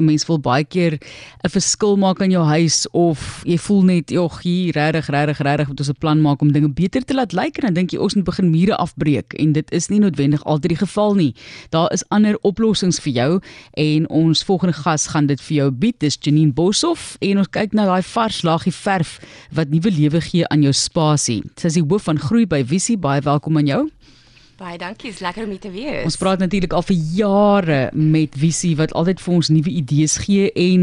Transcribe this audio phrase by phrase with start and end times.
[0.00, 0.98] 'n mens wil baie keer
[1.44, 5.68] 'n verskil maak aan jou huis of jy voel net jog hier regtig regtig regtig
[5.68, 7.98] moet ons 'n plan maak om dinge beter te laat lyk en dan dink jy
[7.98, 11.34] ons moet begin mure afbreek en dit is nie noodwendig altyd die geval nie.
[11.70, 13.40] Daar is ander oplossings vir jou
[13.76, 15.98] en ons volgende gas gaan dit vir jou bied.
[15.98, 19.20] Dis Janine Boshoff en ons kyk na daai vars laagie verf
[19.52, 21.42] wat nuwe lewe gee aan jou spasie.
[21.56, 22.96] Sy is die hoof van groei by Visie.
[22.96, 23.90] Baie welkom aan jou.
[24.60, 26.02] Baie dankie, is lekker om hier te wees.
[26.04, 30.50] Ons praat natuurlik al vir jare met Visie wat altyd vir ons nuwe idees gee
[30.52, 30.82] en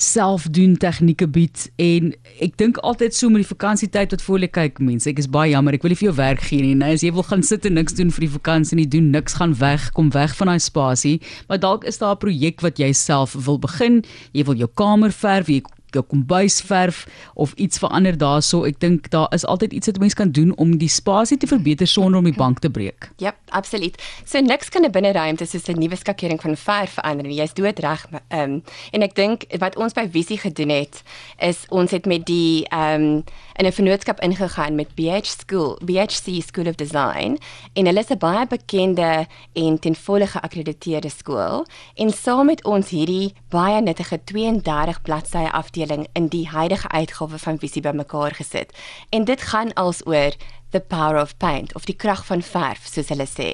[0.00, 4.80] selfdoen tegnieke bied en ek dink altyd so met die vakansietyd wat voor lê kyk
[4.80, 6.72] mense, ek is baie jammer, ek wil nie vir jou werk gee nie.
[6.80, 9.36] Nou as jy wil gaan sit en niks doen vir die vakansie nie, doen niks,
[9.36, 11.18] gaan weg, kom weg van daai spasie,
[11.52, 14.00] maar dalk is daar 'n projek wat jy self wil begin.
[14.32, 15.60] Jy wil jou kamer verf, jy
[15.94, 18.64] jou kombuis verf of iets verander daarso.
[18.64, 21.86] Ek dink daar is altyd iets wat mens kan doen om die spasie te verbeter
[21.86, 23.10] sonder om die bank te breek.
[23.16, 23.96] Ja, absoluut.
[24.24, 27.36] So niks kan 'n binneruimte soos 'n nuwe skakering van verf verander nie.
[27.40, 28.06] Jy's doodreg.
[28.28, 28.62] Ehm um,
[28.92, 31.02] en ek dink wat ons by Visie gedoen het
[31.38, 33.24] is ons het met die ehm um,
[33.60, 37.38] in 'n vennootskap ingegaan met BH School, BHC School of Design
[37.72, 42.88] en hulle is 'n baie bekende en ten volle geakkrediteerde skool en saam met ons
[42.88, 45.79] hierdie baie nuttige 32 bladsye afdeling
[46.12, 48.78] in die huidige uitgawe van Visie bymekaar gesit.
[49.08, 50.32] En dit gaan als oor
[50.70, 53.50] the power of paint of die krag van verf soos hulle sê.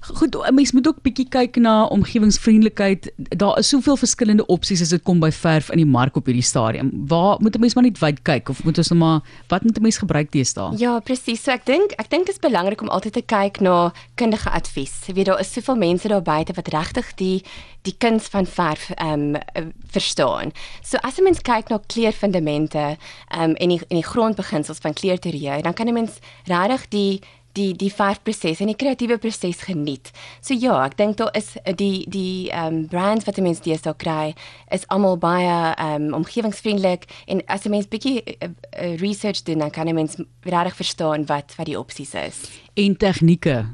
[0.00, 3.12] Goed, 'n mens moet ook bietjie kyk na omgewingsvriendelikheid.
[3.16, 6.42] Daar is soveel verskillende opsies as dit kom by verf in die mark op hierdie
[6.42, 6.90] stadium.
[7.06, 9.78] Waar moet 'n mens maar net wyd kyk of moet ons net maar wat moet
[9.78, 10.78] 'n mens gebruik teëstaan?
[10.78, 11.42] Ja, presies.
[11.42, 15.06] So ek dink ek dink dit is belangrik om altyd te kyk na kundige advies.
[15.06, 17.42] Jy weet daar is soveel mense daar buite wat regtig die
[17.82, 20.52] die kuns van verf ehm um, verstaan.
[20.82, 22.96] So as 'n mens kyk na kleurfundamente
[23.28, 27.20] ehm um, en die en die grondbeginsels van kleurteorie, dan kan 'n mens regtig die
[27.56, 30.12] die die verfproses en die kreatiewe proses geniet.
[30.44, 33.84] So ja, ek dink daar is eh, die die ehm um, brands wat mense dis
[33.84, 34.34] daar kry
[34.74, 39.58] is almal baie ehm um, omgewingsvriendelik en as 'n mens bietjie uh, uh, research doen
[39.58, 42.36] dan kan 'n mens regtig verstaan wat wat die opsies is.
[42.74, 43.66] En tegnieke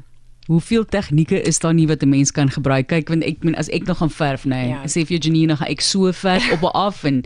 [0.47, 2.87] Hoeveel tegnieke is daar nie wat 'n mens kan gebruik?
[2.87, 4.83] Kyk, want ek meen as ek nog gaan verf, nê, nee, ja.
[4.83, 7.23] sê vir Janine, gaan ek so verf op en af en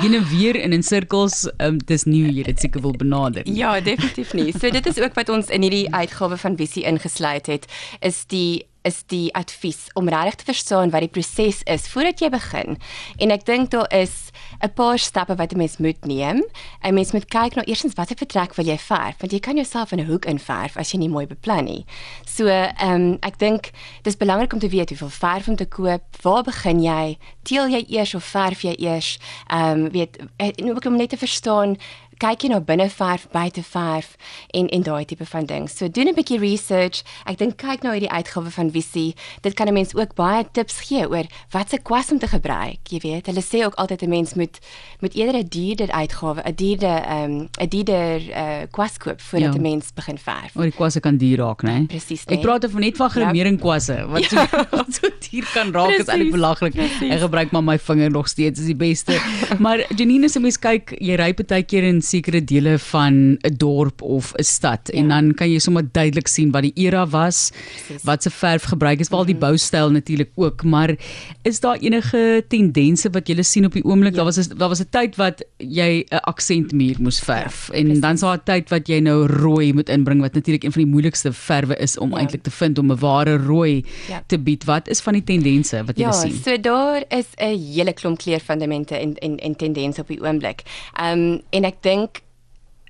[0.00, 3.42] heen en weer in in sirkels, um, dis nie jy dit seker wil benader.
[3.44, 4.52] Ja, definitief nie.
[4.52, 7.66] So dit is ook wat ons in hierdie uitgawe van Visie ingesluit het,
[8.00, 12.30] is die is die advies om regtig te verstaan wat die proses is voordat jy
[12.30, 12.78] begin.
[13.18, 14.30] En ek dink daar is
[14.62, 16.42] 'n paar stappe wat 'n mens moet neem.
[16.82, 19.56] 'n Mens moet kyk na nou eerstens watter vertrek wil jy verf, want jy kan
[19.56, 21.84] jouself in 'n hoek inverf as jy nie mooi beplan nie.
[22.26, 23.70] So, ehm um, ek dink
[24.02, 27.18] dis belangrik om te weet hoeveel verf om te koop, waar begin jy?
[27.42, 29.18] Teel jy eers of verf jy eers?
[29.50, 31.76] Ehm um, weet en ook om net te verstaan
[32.18, 34.16] kyk jy na binneverf, buiteverf
[34.56, 35.68] en en daai tipe van ding.
[35.70, 37.02] So doen 'n bietjie research.
[37.26, 39.14] Ek dink kyk nou hierdie uitgawe van Visie.
[39.42, 42.78] Dit kan 'n mens ook baie tips gee oor wat se kwas om te gebruik.
[42.88, 44.58] Jy weet, hulle sê ook altyd 'n mens moet
[45.00, 49.54] moet eerder 'n duurder uitgawe, 'n duurder ehm um, 'n duurder uh, kwas koop voordat
[49.54, 49.70] 'n ja.
[49.70, 50.54] mens begin verf.
[50.54, 51.86] Maar die kwasse kan duur raak, né?
[51.86, 52.24] Presies.
[52.24, 52.36] Nee.
[52.36, 54.66] Ek praat van net van gremering kwasse wat so, ja.
[54.96, 56.06] so duur kan raak Precies.
[56.06, 56.74] is eintlik belaglik.
[56.74, 59.20] Ek gebruik maar my vinger nog steeds is die beste.
[59.58, 64.02] maar Janine se mens kyk, jy ry baie keer in sekere dele van 'n dorp
[64.02, 64.98] of 'n stad ja.
[64.98, 68.04] en dan kan jy sommer duidelik sien wat die era was, Precies.
[68.04, 69.44] wat se verf gebruik is, wel die mhm.
[69.44, 70.96] boustyl natuurlik ook, maar
[71.42, 74.12] is daar enige tendense wat jy sien op die oomblik?
[74.12, 74.16] Ja.
[74.16, 78.18] Daar was daar was 'n tyd wat jy 'n aksentmuur moes verf ja, en dan
[78.18, 81.32] sou 'n tyd wat jy nou rooi moet inbring wat natuurlik een van die moeilikste
[81.32, 82.18] verwe is om ja.
[82.18, 84.22] eintlik te vind om 'n ware rooi ja.
[84.26, 84.64] te bied.
[84.64, 86.32] Wat is van die tendense wat jy ja, sien?
[86.32, 90.62] Ja, so daar is 'n hele klomp kleurfundamente en en en tendense op die oomblik.
[90.94, 91.97] Ehm um, en ek dink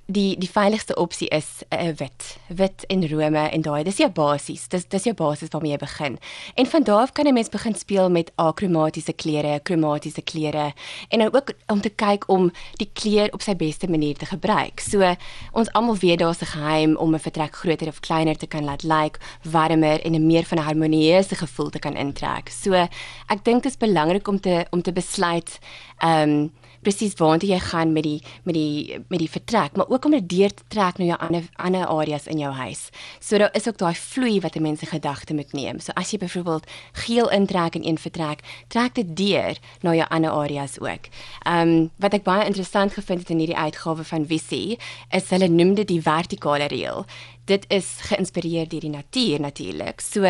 [0.09, 4.09] die die veiligste opsie is 'n uh, wit, wit en rome en daai dis jou
[4.09, 4.67] basies.
[4.67, 6.17] Dis dis jou basis waarmee jy begin.
[6.55, 10.73] En van daar af kan 'n mens begin speel met akromatiese kleure, kromatiese kleure
[11.09, 14.79] en dan ook om te kyk om die kleur op sy beste manier te gebruik.
[14.79, 15.15] So
[15.51, 18.83] ons almal weet daar's 'n geheim om 'n vertrek groter of kleiner te kan laat
[18.83, 22.49] lyk, like, warmer en 'n meer van 'n harmonieuse gevoel te kan intrek.
[22.49, 25.59] So ek dink dit is belangrik om te om te besluit
[25.97, 30.05] ehm um, presies waartoe jy gaan met die met die met die vertrek, maar ook
[30.05, 32.89] om dit deur te trek na jou ander ander areas in jou huis.
[33.19, 35.79] So daar is ook daai vloei wat 'n mens se gedagte moet neem.
[35.79, 40.31] So as jy byvoorbeeld geel intrek in een vertrek, trek dit deur na jou ander
[40.31, 41.09] areas ook.
[41.45, 44.77] Ehm um, wat ek baie interessant gevind het in hierdie uitgawe van Visie,
[45.11, 47.05] is hulle noem dit die vertikale reël
[47.49, 50.01] dit is geïnspireer deur die natuur natuurlik.
[50.03, 50.25] So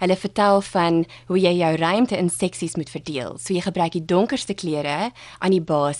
[0.00, 3.36] hulle vertel van hoe jy jou ruimte in seksies moet verdeel.
[3.38, 5.93] So jy gebruik die donkerste kleure aan die basis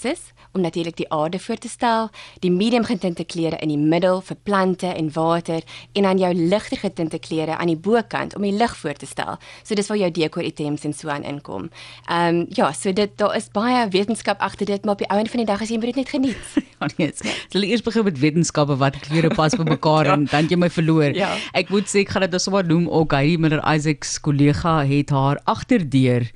[0.55, 4.37] om natuurlik die aarde voor te stel, die medium getinte kleure in die middel vir
[4.47, 5.63] plante en water
[5.93, 9.39] en dan jou ligter getinte kleure aan die bokant om die lig voor te stel.
[9.63, 11.71] So dis waar jou dekor items en so aan inkom.
[12.07, 15.31] Ehm um, ja, so dit daar is baie wetenskap agter dit, maar op die einde
[15.31, 16.55] van die dag as jy dit net geniet.
[16.81, 17.13] ja, nee.
[17.51, 20.13] Hulle eers begin met wetenskappe wat kleure pas vir mekaar ja.
[20.13, 21.11] en dan jy my verloor.
[21.15, 21.35] Ja.
[21.53, 25.11] Ek moet sê ek gaan dit nou sommer noem ook hy Miller Isaacs kollega het
[25.11, 26.31] haar agterdeur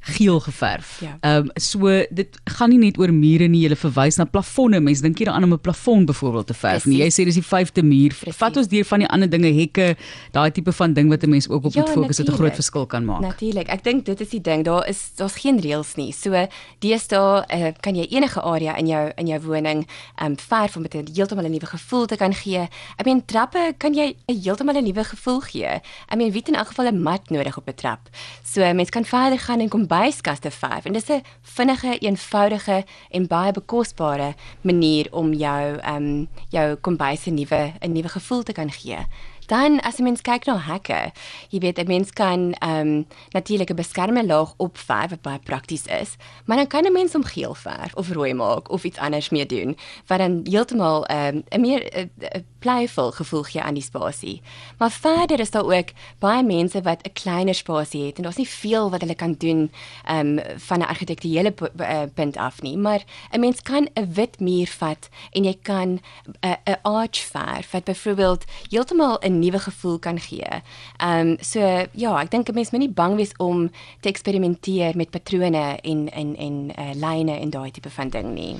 [0.00, 1.00] geel geverf.
[1.00, 1.16] Ja.
[1.20, 1.38] Ehm ja.
[1.38, 4.80] um, so dit gaan nie net oor mure nie, jy verwys na plafonne.
[4.80, 6.84] Mense dink hier aan om 'n plafon byvoorbeeld te verf.
[6.84, 6.98] Nie.
[6.98, 8.14] Jy sê dis die vyfde muur.
[8.14, 8.36] Precies.
[8.36, 9.96] Vat ons deur van die ander dinge, hekke,
[10.32, 12.54] daai tipe van ding wat 'n mens ook op ja, moet fokus wat 'n groot
[12.54, 13.20] verskil kan maak.
[13.20, 13.68] Natuurlik.
[13.68, 14.64] Ek dink dit is die ding.
[14.64, 16.12] Daar is daar's geen reëls nie.
[16.12, 16.46] So
[16.78, 19.86] deesdae uh, kan jy enige area in jou in jou woning
[20.16, 22.68] ehm um, verf om dit heeltemal 'n nuwe gevoel te kan gee.
[22.96, 25.80] Ek meen trappe kan jy heeltemal 'n nuwe gevoel gee.
[26.08, 28.08] Ek meen wie het in elk geval 'n mat nodig op 'n trap.
[28.44, 33.26] So mense kan verder gaan en kom kombuiskaste verf en dis 'n vinnige, eenvoudige en
[33.26, 38.52] baie bekosbare manier om jou ehm um, jou kombuis 'n nuwe 'n nuwe gevoel te
[38.52, 38.98] kan gee.
[39.46, 41.12] Dan as 'n mens kyk na hekke,
[41.48, 45.86] jy weet 'n mens kan ehm um, natuurlik 'n beskermende laag opverf wat baie prakties
[45.86, 49.30] is, maar dan kan 'n mens hom geel verf of rooi maak of iets anders
[49.30, 49.76] mee doen
[50.06, 54.40] wat dan heeltemal ehm um, 'n meer 'n playful gevoel gee aan die spasie.
[54.78, 58.48] Maar verder is daar ook baie mense wat 'n kleiner spasie het en daar's nie
[58.48, 59.70] veel wat hulle kan doen
[60.04, 64.40] ehm um, van 'n argitektuele eh, punt af nie, maar 'n mens kan 'n wit
[64.40, 66.00] muur vat en jy kan
[66.40, 70.62] 'n 'n arch verf wat byvoorbeeld heeltemal 'n nuwe gevoel kan gee.
[70.96, 73.70] Ehm um, so ja, ek dink 'n mens moet nie bang wees om
[74.00, 78.56] te eksperimenteer met patrone en en en uh, lyne en daai tipe van ding nie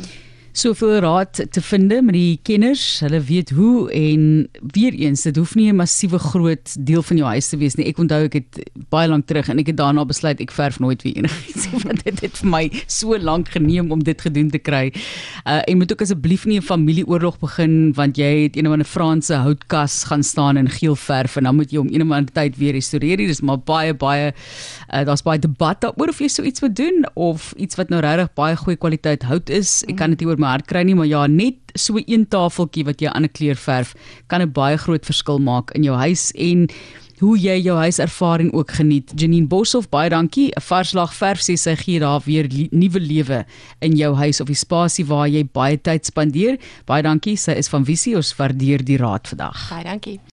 [0.52, 3.00] soveel raad te vind met die kenners.
[3.00, 7.28] Hulle weet hoe en weer eens dit hoef nie 'n massiewe groot deel van jou
[7.28, 7.86] huis te wees nie.
[7.86, 11.02] Ek onthou ek het baie lank terug en ek het daarna besluit ek verf nooit
[11.02, 14.92] weer enigiets want dit het vir my so lank geneem om dit gedoen te kry.
[15.46, 18.86] Uh en moet ook asseblief nie 'n familieoorlog begin want jy het een of ander
[18.86, 22.32] Franse houtkas gaan staan in geel verf en dan moet jy hom een of ander
[22.32, 23.16] tyd weer restoreer.
[23.16, 24.32] Dit is maar baie baie
[24.92, 28.00] uh, daar's baie debat daaroor of jy so iets moet doen of iets wat nou
[28.00, 29.84] regtig baie goeie kwaliteit hout is.
[29.88, 33.00] Ek kan dit oor my hart kry nie, maar ja, net so een tafeltjie wat
[33.00, 33.94] jy aan 'n kleur verf
[34.28, 36.68] kan 'n baie groot verskil maak in jou huis en
[37.20, 39.12] hoe jy jou huiservaring ook geniet.
[39.16, 40.50] Janine Boshoff, baie dankie.
[40.56, 43.44] 'n Varslag verf sê sy gee daar weer nuwe lewe
[43.80, 46.58] in jou huis of die spasie waar jy baie tyd spandeer.
[46.86, 47.36] Baie dankie.
[47.36, 48.16] Sy is van Visie.
[48.16, 49.68] Ons waardeer die raad vandag.
[49.70, 50.20] Baie dankie.